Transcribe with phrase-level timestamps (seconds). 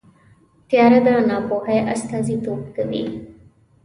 [0.67, 3.03] تیاره د ناپوهۍ استازیتوب کوي.